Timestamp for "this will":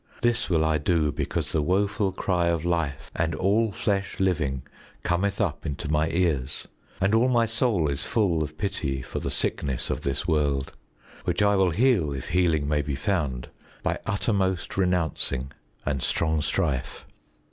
0.23-0.65